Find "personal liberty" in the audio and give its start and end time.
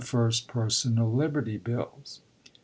0.47-1.57